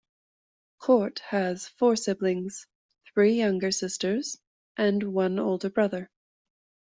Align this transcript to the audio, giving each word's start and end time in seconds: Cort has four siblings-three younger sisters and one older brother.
Cort 0.79 1.19
has 1.29 1.67
four 1.67 1.95
siblings-three 1.95 3.33
younger 3.35 3.69
sisters 3.69 4.35
and 4.75 5.03
one 5.13 5.37
older 5.37 5.69
brother. 5.69 6.09